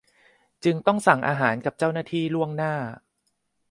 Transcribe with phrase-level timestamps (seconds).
[0.63, 2.73] จึงต้องสั่งอาหารกับเจ้าหน้าที่ล่วงหน้า